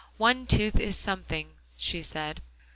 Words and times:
"One 0.17 0.47
tooth 0.47 0.79
is 0.79 0.97
something," 0.97 1.51
she 1.77 2.01
said. 2.01 2.41